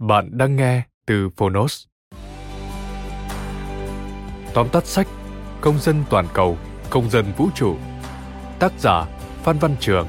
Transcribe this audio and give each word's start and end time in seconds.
Bạn 0.00 0.38
đang 0.38 0.56
nghe 0.56 0.82
từ 1.06 1.28
Phonos. 1.36 1.86
Tóm 4.54 4.68
tắt 4.72 4.86
sách 4.86 5.06
Công 5.60 5.78
dân 5.78 6.04
toàn 6.10 6.26
cầu, 6.34 6.58
công 6.90 7.10
dân 7.10 7.32
vũ 7.36 7.48
trụ. 7.54 7.76
Tác 8.58 8.72
giả 8.78 9.04
Phan 9.42 9.58
Văn 9.58 9.76
Trường. 9.80 10.06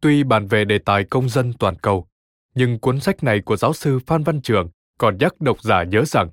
Tuy 0.00 0.24
bàn 0.24 0.46
về 0.46 0.64
đề 0.64 0.78
tài 0.78 1.04
công 1.04 1.28
dân 1.28 1.52
toàn 1.58 1.74
cầu, 1.82 2.06
nhưng 2.54 2.78
cuốn 2.78 3.00
sách 3.00 3.24
này 3.24 3.40
của 3.44 3.56
giáo 3.56 3.72
sư 3.72 3.98
Phan 4.06 4.22
Văn 4.22 4.40
Trường 4.40 4.70
còn 5.00 5.18
nhắc 5.18 5.40
độc 5.40 5.62
giả 5.62 5.82
nhớ 5.82 6.04
rằng 6.04 6.30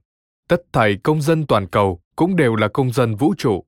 tất 0.48 0.62
thảy 0.74 0.98
công 1.04 1.22
dân 1.22 1.48
toàn 1.48 1.68
cầu 1.68 2.02
cũng 2.16 2.36
đều 2.36 2.56
là 2.56 2.68
công 2.68 2.92
dân 2.92 3.16
vũ 3.16 3.34
trụ. 3.38 3.66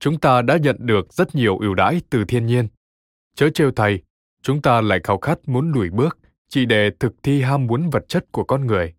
Chúng 0.00 0.20
ta 0.20 0.42
đã 0.42 0.56
nhận 0.56 0.76
được 0.80 1.12
rất 1.12 1.34
nhiều 1.34 1.58
ưu 1.58 1.74
đãi 1.74 2.00
từ 2.10 2.24
thiên 2.24 2.46
nhiên. 2.46 2.68
Chớ 3.36 3.48
trêu 3.54 3.70
thầy, 3.72 4.02
chúng 4.42 4.62
ta 4.62 4.80
lại 4.80 5.00
khao 5.04 5.18
khát 5.18 5.38
muốn 5.46 5.72
lùi 5.72 5.90
bước 5.90 6.18
chỉ 6.48 6.66
để 6.66 6.90
thực 7.00 7.12
thi 7.22 7.42
ham 7.42 7.66
muốn 7.66 7.90
vật 7.90 8.04
chất 8.08 8.24
của 8.32 8.44
con 8.44 8.66
người. 8.66 8.94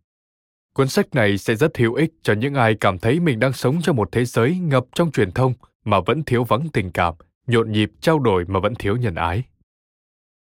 Cuốn 0.73 0.87
sách 0.87 1.15
này 1.15 1.37
sẽ 1.37 1.55
rất 1.55 1.77
hữu 1.77 1.93
ích 1.93 2.11
cho 2.23 2.33
những 2.33 2.53
ai 2.53 2.75
cảm 2.79 2.99
thấy 2.99 3.19
mình 3.19 3.39
đang 3.39 3.53
sống 3.53 3.81
trong 3.81 3.95
một 3.95 4.09
thế 4.11 4.25
giới 4.25 4.57
ngập 4.57 4.85
trong 4.95 5.11
truyền 5.11 5.31
thông 5.31 5.53
mà 5.85 5.99
vẫn 6.05 6.23
thiếu 6.23 6.43
vắng 6.43 6.69
tình 6.73 6.91
cảm, 6.91 7.13
nhộn 7.47 7.71
nhịp 7.71 7.91
trao 8.01 8.19
đổi 8.19 8.45
mà 8.47 8.59
vẫn 8.59 8.75
thiếu 8.75 8.97
nhân 8.97 9.15
ái. 9.15 9.43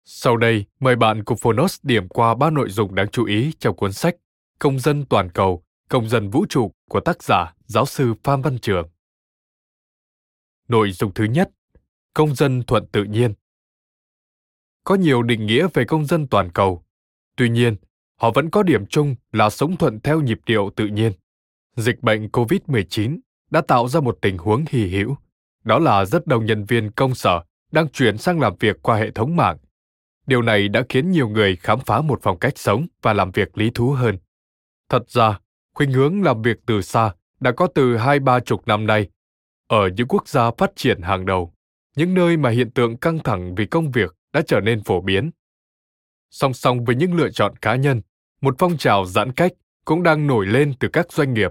Sau 0.05 0.37
đây, 0.37 0.65
mời 0.81 0.97
bạn 0.97 1.25
cùng 1.25 1.39
Phonos 1.39 1.81
điểm 1.83 2.09
qua 2.09 2.35
ba 2.35 2.51
nội 2.51 2.71
dung 2.71 2.95
đáng 2.95 3.09
chú 3.09 3.25
ý 3.25 3.53
trong 3.59 3.77
cuốn 3.77 3.93
sách 3.93 4.17
Công 4.61 4.79
dân 4.79 5.05
toàn 5.05 5.31
cầu, 5.31 5.63
công 5.89 6.09
dân 6.09 6.31
vũ 6.31 6.47
trụ 6.49 6.73
của 6.89 7.01
tác 7.01 7.23
giả 7.23 7.55
giáo 7.67 7.87
sư 7.87 8.15
Phan 8.25 8.43
Văn 8.43 8.59
Trường. 8.59 8.89
Nội 10.69 10.93
dung 10.93 11.15
thứ 11.15 11.25
nhất, 11.25 11.51
công 12.15 12.35
dân 12.35 12.63
thuận 12.63 12.87
tự 12.87 13.05
nhiên. 13.05 13.35
Có 14.85 14.95
nhiều 14.95 15.23
định 15.23 15.47
nghĩa 15.47 15.67
về 15.75 15.85
công 15.85 16.05
dân 16.05 16.27
toàn 16.27 16.51
cầu. 16.53 16.85
Tuy 17.37 17.49
nhiên, 17.49 17.77
họ 18.17 18.31
vẫn 18.31 18.51
có 18.51 18.63
điểm 18.63 18.87
chung 18.87 19.15
là 19.33 19.51
sống 19.51 19.77
thuận 19.77 20.01
theo 20.01 20.21
nhịp 20.21 20.41
điệu 20.47 20.71
tự 20.77 20.87
nhiên. 20.87 21.13
Dịch 21.77 22.03
bệnh 22.03 22.27
COVID-19 22.27 23.19
đã 23.51 23.61
tạo 23.61 23.89
ra 23.89 24.01
một 24.01 24.19
tình 24.23 24.39
huống 24.39 24.65
hy 24.69 24.87
hữu, 24.87 25.17
đó 25.65 25.79
là 25.79 26.05
rất 26.05 26.27
đông 26.27 26.47
nhân 26.47 26.65
viên 26.65 26.91
công 26.91 27.15
sở 27.15 27.43
đang 27.73 27.89
chuyển 27.89 28.19
sang 28.19 28.41
làm 28.41 28.57
việc 28.61 28.77
qua 28.83 28.97
hệ 28.97 29.11
thống 29.11 29.37
mạng. 29.37 29.57
Điều 30.27 30.43
này 30.43 30.69
đã 30.69 30.83
khiến 30.89 31.11
nhiều 31.11 31.29
người 31.29 31.57
khám 31.57 31.79
phá 31.87 32.01
một 32.01 32.21
phong 32.23 32.39
cách 32.39 32.59
sống 32.59 32.87
và 33.03 33.13
làm 33.13 33.31
việc 33.31 33.59
lý 33.59 33.71
thú 33.75 33.91
hơn. 33.91 34.19
Thật 34.91 35.11
ra, 35.11 35.39
khuynh 35.75 35.93
hướng 35.93 36.23
làm 36.23 36.43
việc 36.43 36.57
từ 36.67 36.83
xa 36.83 37.15
đã 37.41 37.53
có 37.53 37.67
từ 37.75 37.97
hai 37.97 38.21
ba 38.21 38.41
chục 38.41 38.67
năm 38.67 38.87
nay. 38.87 39.09
Ở 39.67 39.89
những 39.97 40.09
quốc 40.09 40.29
gia 40.29 40.51
phát 40.59 40.73
triển 40.77 41.03
hàng 41.03 41.27
đầu, 41.27 41.55
những 41.97 42.15
nơi 42.15 42.37
mà 42.37 42.51
hiện 42.51 42.71
tượng 42.71 42.97
căng 42.97 43.19
thẳng 43.19 43.55
vì 43.55 43.67
công 43.67 43.91
việc 43.91 44.17
đã 44.33 44.43
trở 44.47 44.61
nên 44.61 44.85
phổ 44.85 45.01
biến. 45.01 45.31
Song 46.31 46.55
song 46.55 46.85
với 46.85 46.97
những 46.97 47.15
lựa 47.15 47.31
chọn 47.31 47.57
cá 47.57 47.75
nhân, 47.75 48.03
một 48.41 48.55
phong 48.59 48.77
trào 48.77 49.05
giãn 49.05 49.33
cách 49.33 49.53
cũng 49.85 50.03
đang 50.03 50.27
nổi 50.27 50.47
lên 50.47 50.75
từ 50.81 50.89
các 50.93 51.13
doanh 51.13 51.35
nghiệp. 51.35 51.51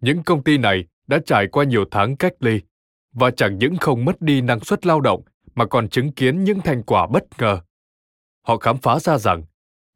Những 0.00 0.22
công 0.22 0.44
ty 0.44 0.58
này 0.58 0.84
đã 1.06 1.18
trải 1.26 1.46
qua 1.46 1.64
nhiều 1.64 1.84
tháng 1.90 2.16
cách 2.16 2.32
ly 2.40 2.60
và 3.12 3.30
chẳng 3.30 3.58
những 3.58 3.76
không 3.76 4.04
mất 4.04 4.22
đi 4.22 4.40
năng 4.40 4.60
suất 4.60 4.86
lao 4.86 5.00
động 5.00 5.22
mà 5.54 5.66
còn 5.66 5.88
chứng 5.88 6.12
kiến 6.12 6.44
những 6.44 6.60
thành 6.60 6.82
quả 6.82 7.06
bất 7.06 7.24
ngờ. 7.38 7.60
Họ 8.42 8.56
khám 8.56 8.78
phá 8.78 8.98
ra 8.98 9.18
rằng 9.18 9.44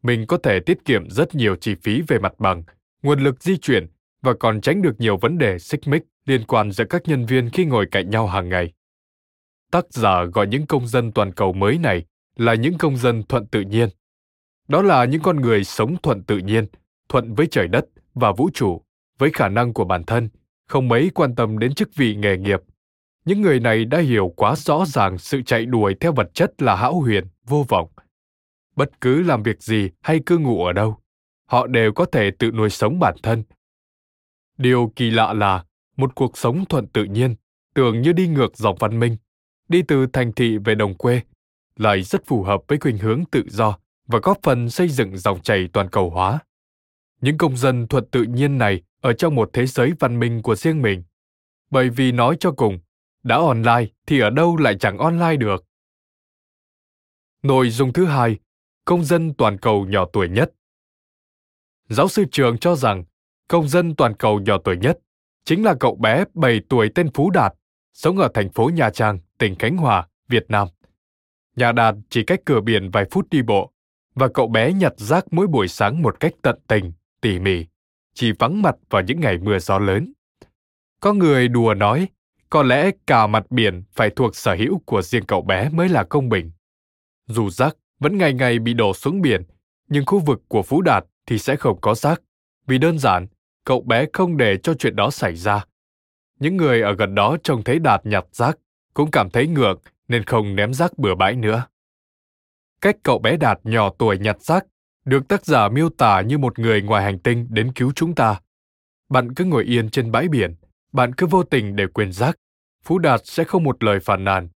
mình 0.03 0.27
có 0.27 0.37
thể 0.37 0.61
tiết 0.61 0.85
kiệm 0.85 1.11
rất 1.11 1.35
nhiều 1.35 1.57
chi 1.57 1.75
phí 1.75 2.03
về 2.03 2.19
mặt 2.19 2.33
bằng, 2.39 2.63
nguồn 3.03 3.21
lực 3.21 3.43
di 3.43 3.57
chuyển 3.57 3.87
và 4.23 4.35
còn 4.35 4.61
tránh 4.61 4.83
được 4.83 5.01
nhiều 5.01 5.17
vấn 5.17 5.39
đề 5.39 5.59
xích 5.59 5.89
mích 5.89 6.03
liên 6.27 6.45
quan 6.45 6.73
giữa 6.73 6.85
các 6.85 7.03
nhân 7.05 7.27
viên 7.27 7.51
khi 7.51 7.65
ngồi 7.65 7.87
cạnh 7.91 8.11
nhau 8.11 8.27
hàng 8.27 8.49
ngày. 8.49 8.73
Tác 9.71 9.85
giả 9.91 10.25
gọi 10.25 10.47
những 10.47 10.67
công 10.67 10.87
dân 10.87 11.13
toàn 11.13 11.33
cầu 11.33 11.53
mới 11.53 11.79
này 11.79 12.05
là 12.37 12.55
những 12.55 12.79
công 12.79 12.97
dân 12.97 13.23
thuận 13.23 13.47
tự 13.47 13.61
nhiên. 13.61 13.89
Đó 14.69 14.83
là 14.83 15.05
những 15.05 15.23
con 15.23 15.41
người 15.41 15.65
sống 15.65 15.97
thuận 16.03 16.23
tự 16.23 16.39
nhiên, 16.39 16.67
thuận 17.09 17.35
với 17.35 17.47
trời 17.47 17.69
đất 17.69 17.87
và 18.15 18.33
vũ 18.33 18.51
trụ, 18.55 18.83
với 19.19 19.31
khả 19.31 19.49
năng 19.49 19.73
của 19.73 19.85
bản 19.85 20.05
thân, 20.05 20.29
không 20.69 20.89
mấy 20.89 21.11
quan 21.15 21.35
tâm 21.35 21.59
đến 21.59 21.75
chức 21.75 21.95
vị 21.95 22.15
nghề 22.15 22.37
nghiệp. 22.37 22.61
Những 23.25 23.43
người 23.43 23.61
này 23.61 23.85
đã 23.85 23.99
hiểu 23.99 24.33
quá 24.37 24.55
rõ 24.57 24.85
ràng 24.87 25.19
sự 25.19 25.43
chạy 25.43 25.67
đuổi 25.67 25.95
theo 26.01 26.13
vật 26.13 26.35
chất 26.35 26.63
là 26.63 26.77
hão 26.77 27.01
huyền, 27.01 27.25
vô 27.45 27.65
vọng– 27.69 27.89
bất 28.77 29.01
cứ 29.01 29.23
làm 29.23 29.43
việc 29.43 29.63
gì 29.63 29.91
hay 30.01 30.21
cư 30.27 30.39
ngụ 30.39 30.65
ở 30.65 30.73
đâu, 30.73 30.99
họ 31.47 31.67
đều 31.67 31.93
có 31.93 32.05
thể 32.05 32.31
tự 32.31 32.51
nuôi 32.51 32.71
sống 32.71 32.99
bản 32.99 33.15
thân. 33.23 33.43
Điều 34.59 34.93
kỳ 34.97 35.11
lạ 35.11 35.33
là 35.33 35.65
một 35.97 36.15
cuộc 36.15 36.39
sống 36.39 36.65
thuận 36.65 36.87
tự 36.87 37.05
nhiên, 37.05 37.35
tưởng 37.75 38.03
như 38.03 38.13
đi 38.13 38.29
ngược 38.29 38.57
dòng 38.57 38.77
văn 38.79 38.99
minh, 38.99 39.17
đi 39.69 39.83
từ 39.83 40.07
thành 40.07 40.33
thị 40.33 40.59
về 40.65 40.75
đồng 40.75 40.95
quê, 40.95 41.21
lại 41.77 42.03
rất 42.03 42.27
phù 42.27 42.43
hợp 42.43 42.63
với 42.69 42.79
khuynh 42.79 42.99
hướng 42.99 43.25
tự 43.31 43.43
do 43.49 43.79
và 44.07 44.19
góp 44.23 44.39
phần 44.43 44.71
xây 44.71 44.89
dựng 44.89 45.17
dòng 45.17 45.43
chảy 45.43 45.69
toàn 45.73 45.91
cầu 45.91 46.11
hóa. 46.11 46.39
Những 47.21 47.39
công 47.39 47.57
dân 47.57 47.87
thuận 47.87 48.05
tự 48.11 48.23
nhiên 48.23 48.59
này 48.59 48.83
ở 49.01 49.13
trong 49.13 49.35
một 49.35 49.51
thế 49.53 49.67
giới 49.67 49.93
văn 49.99 50.19
minh 50.19 50.43
của 50.43 50.55
riêng 50.55 50.83
mình. 50.83 51.03
Bởi 51.71 51.91
vì 51.91 52.13
nói 52.13 52.37
cho 52.41 52.53
cùng, 52.53 52.79
đã 53.23 53.37
online 53.37 53.87
thì 54.07 54.21
ở 54.21 54.31
đâu 54.31 54.57
lại 54.57 54.77
chẳng 54.81 54.99
online 54.99 55.37
được. 55.37 55.65
Nội 57.43 57.71
dung 57.71 57.93
thứ 57.93 58.07
hai 58.07 58.39
công 58.87 59.05
dân 59.05 59.35
toàn 59.35 59.59
cầu 59.59 59.87
nhỏ 59.87 60.05
tuổi 60.13 60.29
nhất. 60.29 60.53
Giáo 61.89 62.09
sư 62.09 62.25
Trường 62.33 62.59
cho 62.59 62.75
rằng 62.75 63.05
công 63.49 63.69
dân 63.69 63.97
toàn 63.97 64.15
cầu 64.17 64.41
nhỏ 64.41 64.59
tuổi 64.65 64.77
nhất 64.77 64.99
chính 65.45 65.65
là 65.65 65.75
cậu 65.81 65.97
bé 65.97 66.25
7 66.35 66.61
tuổi 66.69 66.91
tên 66.95 67.11
Phú 67.15 67.31
Đạt, 67.31 67.53
sống 67.93 68.19
ở 68.19 68.29
thành 68.35 68.53
phố 68.53 68.71
Nha 68.75 68.91
Trang, 68.91 69.19
tỉnh 69.39 69.55
Khánh 69.59 69.77
Hòa, 69.77 70.09
Việt 70.29 70.45
Nam. 70.49 70.69
Nhà 71.57 71.73
Đạt 71.73 71.95
chỉ 72.11 72.25
cách 72.25 72.41
cửa 72.45 72.61
biển 72.61 72.91
vài 72.91 73.05
phút 73.11 73.31
đi 73.31 73.43
bộ, 73.43 73.73
và 74.15 74.29
cậu 74.35 74.49
bé 74.49 74.73
nhặt 74.73 74.93
rác 74.97 75.25
mỗi 75.31 75.47
buổi 75.47 75.69
sáng 75.69 76.03
một 76.03 76.21
cách 76.21 76.33
tận 76.43 76.59
tình, 76.67 76.93
tỉ 77.21 77.39
mỉ, 77.39 77.67
chỉ 78.15 78.33
vắng 78.39 78.63
mặt 78.63 78.77
vào 78.91 79.03
những 79.03 79.21
ngày 79.21 79.39
mưa 79.39 79.59
gió 79.59 79.79
lớn. 79.79 80.13
Có 81.01 81.13
người 81.13 81.49
đùa 81.49 81.75
nói, 81.75 82.09
có 82.51 82.63
lẽ 82.63 82.91
cả 83.07 83.27
mặt 83.27 83.51
biển 83.51 83.83
phải 83.93 84.11
thuộc 84.11 84.37
sở 84.37 84.55
hữu 84.55 84.79
của 84.87 85.03
riêng 85.03 85.27
cậu 85.27 85.43
bé 85.43 85.69
mới 85.69 85.89
là 85.89 86.05
công 86.05 86.29
bình. 86.29 86.51
Dù 87.27 87.51
rác 87.51 87.77
vẫn 87.99 88.19
ngày 88.19 88.33
ngày 88.33 88.59
bị 88.59 88.75
đổ 88.75 88.95
xuống 88.95 89.23
biển, 89.23 89.43
nhưng 89.89 90.07
khu 90.07 90.19
vực 90.19 90.43
của 90.49 90.63
Phú 90.63 90.83
Đạt 90.83 91.05
thì 91.27 91.39
sẽ 91.39 91.57
không 91.57 91.81
có 91.81 91.95
rác, 91.95 92.23
vì 92.67 92.79
đơn 92.79 92.99
giản, 92.99 93.27
cậu 93.65 93.81
bé 93.81 94.07
không 94.13 94.37
để 94.37 94.57
cho 94.63 94.75
chuyện 94.75 94.97
đó 94.97 95.11
xảy 95.11 95.37
ra. 95.37 95.65
Những 96.39 96.57
người 96.57 96.83
ở 96.83 96.93
gần 96.93 97.15
đó 97.15 97.37
trông 97.43 97.65
thấy 97.65 97.79
Đạt 97.79 98.07
nhặt 98.07 98.25
rác, 98.33 98.59
cũng 98.95 99.11
cảm 99.11 99.31
thấy 99.31 99.47
ngược 99.47 99.75
nên 100.09 100.25
không 100.25 100.57
ném 100.57 100.75
rác 100.75 100.99
bừa 100.99 101.15
bãi 101.15 101.37
nữa. 101.37 101.67
Cách 102.81 102.97
cậu 103.03 103.19
bé 103.19 103.37
Đạt 103.37 103.61
nhỏ 103.65 103.91
tuổi 103.99 104.19
nhặt 104.19 104.43
rác 104.43 104.67
được 105.05 105.29
tác 105.29 105.47
giả 105.47 105.69
miêu 105.69 105.89
tả 105.89 106.21
như 106.21 106.39
một 106.39 106.59
người 106.59 106.83
ngoài 106.83 107.05
hành 107.05 107.19
tinh 107.19 107.47
đến 107.51 107.73
cứu 107.73 107.93
chúng 107.97 108.15
ta. 108.15 108.41
Bạn 109.09 109.35
cứ 109.35 109.45
ngồi 109.45 109.65
yên 109.65 109.91
trên 109.91 110.13
bãi 110.13 110.29
biển, 110.29 110.55
bạn 110.93 111.15
cứ 111.15 111.27
vô 111.27 111.43
tình 111.43 111.77
để 111.77 111.87
quên 111.87 112.13
rác. 112.13 112.39
Phú 112.85 112.99
Đạt 112.99 113.21
sẽ 113.25 113.45
không 113.45 113.65
một 113.65 113.85
lời 113.85 114.01
phản 114.01 114.25
nàn. 114.25 114.49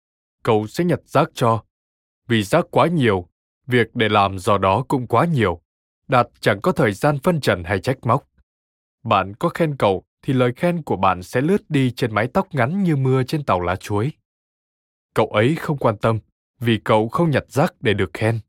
Cậu 0.43 0.67
sẽ 0.67 0.85
nhặt 0.85 1.01
rác 1.05 1.29
cho. 1.35 1.63
Vì 2.29 2.43
rác 2.43 2.65
quá 2.71 2.87
nhiều, 2.87 3.29
việc 3.71 3.95
để 3.95 4.09
làm 4.09 4.39
do 4.39 4.59
đó 4.59 4.85
cũng 4.89 5.07
quá 5.07 5.25
nhiều. 5.25 5.61
Đạt 6.09 6.29
chẳng 6.41 6.61
có 6.61 6.73
thời 6.73 6.93
gian 6.93 7.19
phân 7.19 7.41
trần 7.41 7.65
hay 7.65 7.81
trách 7.81 7.99
móc. 8.03 8.29
Bạn 9.03 9.35
có 9.35 9.49
khen 9.49 9.77
cậu 9.77 10.05
thì 10.23 10.33
lời 10.33 10.53
khen 10.57 10.83
của 10.83 10.97
bạn 10.97 11.23
sẽ 11.23 11.41
lướt 11.41 11.71
đi 11.71 11.91
trên 11.91 12.15
mái 12.15 12.27
tóc 12.27 12.55
ngắn 12.55 12.83
như 12.83 12.97
mưa 12.97 13.23
trên 13.23 13.45
tàu 13.45 13.61
lá 13.61 13.77
chuối. 13.77 14.13
Cậu 15.15 15.27
ấy 15.27 15.55
không 15.55 15.79
quan 15.79 15.97
tâm 15.97 16.19
vì 16.61 16.81
cậu 16.85 17.09
không 17.09 17.31
nhặt 17.31 17.45
rác 17.49 17.75
để 17.81 17.95
được 17.95 18.11
khen. 18.15 18.41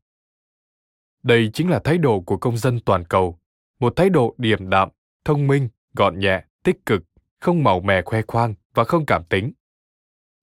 Đây 1.22 1.50
chính 1.54 1.70
là 1.70 1.78
thái 1.78 1.98
độ 1.98 2.20
của 2.20 2.36
công 2.36 2.56
dân 2.56 2.80
toàn 2.80 3.04
cầu, 3.04 3.38
một 3.80 3.96
thái 3.96 4.10
độ 4.10 4.34
điềm 4.38 4.70
đạm, 4.70 4.88
thông 5.24 5.46
minh, 5.46 5.68
gọn 5.94 6.18
nhẹ, 6.18 6.44
tích 6.62 6.86
cực, 6.86 7.02
không 7.40 7.64
màu 7.64 7.80
mè 7.80 8.02
khoe 8.02 8.22
khoang 8.22 8.54
và 8.74 8.84
không 8.84 9.06
cảm 9.06 9.24
tính. 9.24 9.52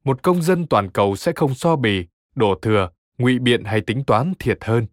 Một 0.03 0.23
công 0.23 0.41
dân 0.41 0.67
toàn 0.67 0.89
cầu 0.91 1.15
sẽ 1.15 1.31
không 1.35 1.55
so 1.55 1.75
bì, 1.75 2.07
đổ 2.35 2.55
thừa, 2.61 2.89
ngụy 3.19 3.39
biện 3.39 3.63
hay 3.63 3.81
tính 3.81 4.03
toán 4.07 4.33
thiệt 4.39 4.57
hơn. 4.61 4.87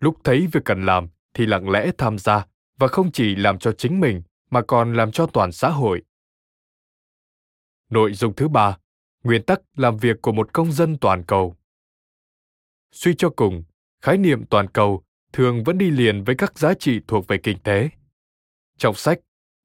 Lúc 0.00 0.16
thấy 0.24 0.48
việc 0.52 0.60
cần 0.64 0.86
làm 0.86 1.08
thì 1.34 1.46
lặng 1.46 1.70
lẽ 1.70 1.90
tham 1.98 2.18
gia 2.18 2.46
và 2.78 2.88
không 2.88 3.12
chỉ 3.12 3.36
làm 3.36 3.58
cho 3.58 3.72
chính 3.72 4.00
mình 4.00 4.22
mà 4.50 4.62
còn 4.62 4.94
làm 4.94 5.12
cho 5.12 5.26
toàn 5.26 5.52
xã 5.52 5.68
hội. 5.68 6.02
Nội 7.90 8.12
dung 8.12 8.34
thứ 8.34 8.48
ba, 8.48 8.78
nguyên 9.24 9.42
tắc 9.42 9.60
làm 9.76 9.96
việc 9.96 10.22
của 10.22 10.32
một 10.32 10.52
công 10.52 10.72
dân 10.72 10.98
toàn 10.98 11.24
cầu. 11.24 11.56
Suy 12.92 13.14
cho 13.14 13.30
cùng, 13.30 13.64
khái 14.02 14.18
niệm 14.18 14.44
toàn 14.46 14.68
cầu 14.68 15.02
thường 15.32 15.64
vẫn 15.64 15.78
đi 15.78 15.90
liền 15.90 16.24
với 16.24 16.34
các 16.34 16.58
giá 16.58 16.74
trị 16.74 17.00
thuộc 17.06 17.26
về 17.28 17.38
kinh 17.38 17.58
tế. 17.58 17.88
Trong 18.78 18.94
sách, 18.94 19.18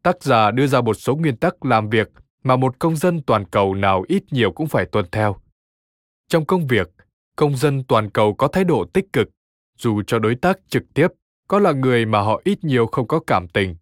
tác 0.03 0.23
giả 0.23 0.51
đưa 0.51 0.67
ra 0.67 0.81
một 0.81 0.93
số 0.93 1.15
nguyên 1.15 1.37
tắc 1.37 1.65
làm 1.65 1.89
việc 1.89 2.09
mà 2.43 2.55
một 2.55 2.79
công 2.79 2.95
dân 2.95 3.21
toàn 3.21 3.45
cầu 3.45 3.75
nào 3.75 4.05
ít 4.07 4.23
nhiều 4.31 4.51
cũng 4.51 4.67
phải 4.67 4.85
tuân 4.85 5.05
theo. 5.11 5.35
Trong 6.27 6.45
công 6.45 6.67
việc, 6.67 6.89
công 7.37 7.57
dân 7.57 7.83
toàn 7.83 8.09
cầu 8.09 8.33
có 8.33 8.47
thái 8.47 8.63
độ 8.63 8.85
tích 8.93 9.13
cực, 9.13 9.29
dù 9.77 10.01
cho 10.07 10.19
đối 10.19 10.35
tác 10.35 10.59
trực 10.69 10.83
tiếp 10.93 11.07
có 11.47 11.59
là 11.59 11.71
người 11.71 12.05
mà 12.05 12.19
họ 12.19 12.41
ít 12.43 12.63
nhiều 12.63 12.87
không 12.87 13.07
có 13.07 13.19
cảm 13.27 13.47
tình. 13.47 13.75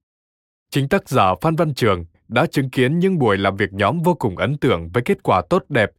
Chính 0.72 0.90
tác 0.90 1.10
giả 1.10 1.36
Phan 1.42 1.56
Văn 1.56 1.74
Trường 1.74 2.06
đã 2.28 2.46
chứng 2.46 2.70
kiến 2.70 3.00
những 3.00 3.20
buổi 3.20 3.38
làm 3.38 3.56
việc 3.56 3.74
nhóm 3.74 4.02
vô 4.02 4.14
cùng 4.14 4.38
ấn 4.38 4.58
tượng 4.58 4.90
với 4.94 5.04
kết 5.04 5.24
quả 5.24 5.42
tốt 5.50 5.64
đẹp, 5.70 5.92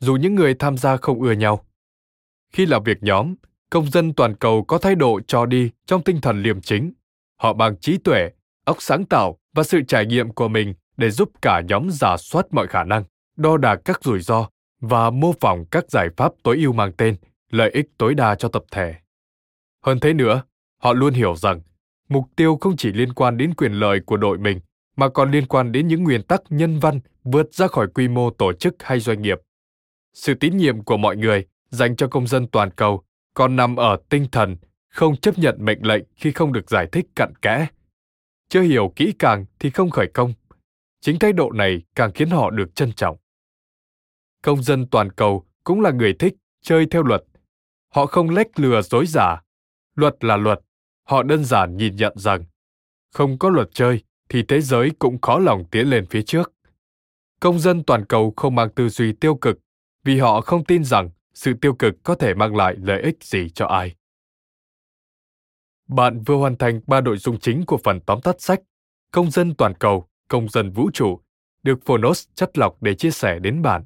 dù 0.00 0.16
những 0.16 0.34
người 0.34 0.54
tham 0.54 0.76
gia 0.76 0.96
không 0.96 1.22
ưa 1.22 1.32
nhau. 1.32 1.64
Khi 2.52 2.66
làm 2.66 2.82
việc 2.82 3.02
nhóm, 3.02 3.34
công 3.70 3.90
dân 3.90 4.14
toàn 4.14 4.36
cầu 4.36 4.64
có 4.64 4.78
thái 4.78 4.94
độ 4.94 5.20
cho 5.26 5.46
đi 5.46 5.70
trong 5.86 6.02
tinh 6.02 6.20
thần 6.20 6.42
liêm 6.42 6.60
chính. 6.60 6.92
Họ 7.36 7.52
bằng 7.52 7.76
trí 7.80 7.98
tuệ, 7.98 8.30
óc 8.64 8.76
sáng 8.80 9.04
tạo 9.04 9.38
và 9.54 9.62
sự 9.62 9.80
trải 9.88 10.06
nghiệm 10.06 10.32
của 10.32 10.48
mình 10.48 10.74
để 10.96 11.10
giúp 11.10 11.30
cả 11.42 11.62
nhóm 11.68 11.90
giả 11.90 12.16
soát 12.16 12.46
mọi 12.50 12.66
khả 12.66 12.84
năng, 12.84 13.04
đo 13.36 13.56
đạc 13.56 13.80
các 13.84 14.04
rủi 14.04 14.20
ro 14.20 14.48
và 14.80 15.10
mô 15.10 15.32
phỏng 15.40 15.64
các 15.70 15.90
giải 15.90 16.08
pháp 16.16 16.32
tối 16.42 16.56
ưu 16.56 16.72
mang 16.72 16.92
tên 16.92 17.16
lợi 17.50 17.70
ích 17.70 17.86
tối 17.98 18.14
đa 18.14 18.34
cho 18.34 18.48
tập 18.48 18.64
thể. 18.70 18.94
Hơn 19.84 20.00
thế 20.00 20.12
nữa, 20.12 20.42
họ 20.82 20.92
luôn 20.92 21.14
hiểu 21.14 21.36
rằng 21.36 21.60
mục 22.08 22.24
tiêu 22.36 22.58
không 22.60 22.76
chỉ 22.76 22.92
liên 22.92 23.12
quan 23.12 23.36
đến 23.36 23.54
quyền 23.54 23.72
lợi 23.72 24.00
của 24.06 24.16
đội 24.16 24.38
mình 24.38 24.60
mà 24.96 25.08
còn 25.08 25.30
liên 25.30 25.46
quan 25.46 25.72
đến 25.72 25.88
những 25.88 26.04
nguyên 26.04 26.22
tắc 26.22 26.42
nhân 26.50 26.78
văn 26.78 27.00
vượt 27.24 27.54
ra 27.54 27.66
khỏi 27.66 27.86
quy 27.94 28.08
mô 28.08 28.30
tổ 28.30 28.52
chức 28.52 28.74
hay 28.78 29.00
doanh 29.00 29.22
nghiệp. 29.22 29.38
Sự 30.14 30.34
tín 30.34 30.56
nhiệm 30.56 30.84
của 30.84 30.96
mọi 30.96 31.16
người 31.16 31.46
dành 31.70 31.96
cho 31.96 32.08
công 32.08 32.26
dân 32.26 32.46
toàn 32.46 32.70
cầu 32.70 33.02
còn 33.34 33.56
nằm 33.56 33.76
ở 33.76 33.98
tinh 34.08 34.26
thần 34.32 34.56
không 34.88 35.16
chấp 35.16 35.38
nhận 35.38 35.64
mệnh 35.64 35.86
lệnh 35.86 36.04
khi 36.16 36.32
không 36.32 36.52
được 36.52 36.70
giải 36.70 36.88
thích 36.92 37.06
cặn 37.16 37.34
kẽ. 37.42 37.66
Chưa 38.48 38.62
hiểu 38.62 38.92
kỹ 38.96 39.12
càng 39.18 39.44
thì 39.58 39.70
không 39.70 39.90
khởi 39.90 40.06
công. 40.14 40.32
Chính 41.00 41.18
thái 41.18 41.32
độ 41.32 41.50
này 41.52 41.82
càng 41.94 42.12
khiến 42.12 42.30
họ 42.30 42.50
được 42.50 42.74
trân 42.74 42.92
trọng. 42.92 43.16
Công 44.48 44.62
dân 44.62 44.86
toàn 44.86 45.12
cầu 45.12 45.44
cũng 45.64 45.80
là 45.80 45.90
người 45.90 46.14
thích 46.18 46.34
chơi 46.62 46.86
theo 46.86 47.02
luật. 47.02 47.24
Họ 47.88 48.06
không 48.06 48.30
lách 48.30 48.60
lừa 48.60 48.82
dối 48.82 49.06
giả. 49.06 49.42
Luật 49.94 50.24
là 50.24 50.36
luật. 50.36 50.60
Họ 51.04 51.22
đơn 51.22 51.44
giản 51.44 51.76
nhìn 51.76 51.96
nhận 51.96 52.12
rằng 52.16 52.44
không 53.12 53.38
có 53.38 53.50
luật 53.50 53.68
chơi 53.72 54.02
thì 54.28 54.42
thế 54.48 54.60
giới 54.60 54.90
cũng 54.98 55.20
khó 55.20 55.38
lòng 55.38 55.64
tiến 55.70 55.90
lên 55.90 56.06
phía 56.06 56.22
trước. 56.22 56.52
Công 57.40 57.58
dân 57.58 57.84
toàn 57.84 58.04
cầu 58.04 58.32
không 58.36 58.54
mang 58.54 58.70
tư 58.70 58.88
duy 58.88 59.12
tiêu 59.12 59.34
cực 59.34 59.58
vì 60.04 60.18
họ 60.18 60.40
không 60.40 60.64
tin 60.64 60.84
rằng 60.84 61.10
sự 61.34 61.52
tiêu 61.60 61.74
cực 61.74 61.94
có 62.02 62.14
thể 62.14 62.34
mang 62.34 62.56
lại 62.56 62.74
lợi 62.78 63.02
ích 63.02 63.24
gì 63.24 63.48
cho 63.48 63.66
ai. 63.66 63.94
Bạn 65.88 66.22
vừa 66.22 66.36
hoàn 66.36 66.56
thành 66.56 66.80
ba 66.86 67.00
nội 67.00 67.16
dung 67.16 67.38
chính 67.38 67.66
của 67.66 67.78
phần 67.84 68.00
tóm 68.00 68.20
tắt 68.20 68.40
sách 68.40 68.60
Công 69.10 69.30
dân 69.30 69.54
toàn 69.54 69.74
cầu, 69.74 70.08
công 70.28 70.48
dân 70.48 70.70
vũ 70.70 70.90
trụ, 70.94 71.20
được 71.62 71.78
Phonos 71.84 72.26
chất 72.34 72.58
lọc 72.58 72.82
để 72.82 72.94
chia 72.94 73.10
sẻ 73.10 73.38
đến 73.38 73.62
bạn. 73.62 73.84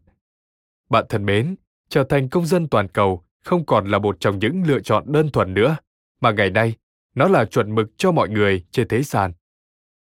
Bạn 0.92 1.04
thân 1.08 1.26
mến, 1.26 1.54
trở 1.88 2.04
thành 2.04 2.28
công 2.28 2.46
dân 2.46 2.68
toàn 2.68 2.88
cầu 2.88 3.22
không 3.44 3.66
còn 3.66 3.86
là 3.86 3.98
một 3.98 4.16
trong 4.20 4.38
những 4.38 4.62
lựa 4.66 4.80
chọn 4.80 5.12
đơn 5.12 5.30
thuần 5.30 5.54
nữa, 5.54 5.76
mà 6.20 6.30
ngày 6.30 6.50
nay 6.50 6.74
nó 7.14 7.28
là 7.28 7.44
chuẩn 7.44 7.74
mực 7.74 7.90
cho 7.96 8.12
mọi 8.12 8.28
người 8.28 8.64
trên 8.70 8.88
thế 8.88 9.02
gian. 9.02 9.32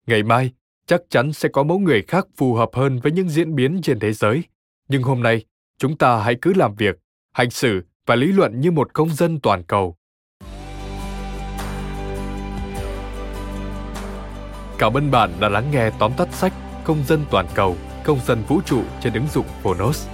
Ngày 0.07 0.23
mai, 0.23 0.53
chắc 0.87 1.01
chắn 1.09 1.33
sẽ 1.33 1.49
có 1.49 1.63
mẫu 1.63 1.79
người 1.79 2.03
khác 2.03 2.27
phù 2.37 2.55
hợp 2.55 2.71
hơn 2.73 3.01
với 3.03 3.13
những 3.13 3.29
diễn 3.29 3.55
biến 3.55 3.81
trên 3.83 3.99
thế 4.01 4.13
giới. 4.13 4.43
Nhưng 4.89 5.03
hôm 5.03 5.23
nay, 5.23 5.45
chúng 5.79 5.99
ta 5.99 6.23
hãy 6.23 6.37
cứ 6.43 6.53
làm 6.55 6.75
việc, 6.75 6.99
hành 7.33 7.51
xử 7.51 7.83
và 8.07 8.17
lý 8.17 8.33
luận 8.33 8.61
như 8.61 8.71
một 8.71 8.93
công 8.93 9.09
dân 9.09 9.41
toàn 9.41 9.63
cầu. 9.63 9.97
Cảm 14.79 14.95
ơn 14.95 15.11
bạn 15.11 15.33
đã 15.41 15.49
lắng 15.49 15.71
nghe 15.71 15.91
tóm 15.99 16.13
tắt 16.17 16.29
sách 16.33 16.53
Công 16.85 17.05
dân 17.05 17.25
toàn 17.31 17.47
cầu, 17.55 17.77
công 18.05 18.21
dân 18.27 18.43
vũ 18.49 18.61
trụ 18.67 18.83
trên 19.01 19.13
ứng 19.13 19.27
dụng 19.33 19.47
Phonos. 19.63 20.14